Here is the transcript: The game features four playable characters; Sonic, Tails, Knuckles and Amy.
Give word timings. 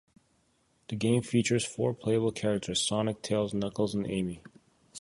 The 0.87 0.95
game 0.95 1.21
features 1.21 1.63
four 1.63 1.93
playable 1.93 2.31
characters; 2.31 2.81
Sonic, 2.83 3.21
Tails, 3.21 3.53
Knuckles 3.53 3.93
and 3.93 4.09
Amy. 4.09 4.41